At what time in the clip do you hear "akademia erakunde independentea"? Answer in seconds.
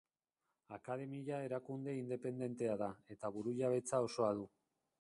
0.77-2.79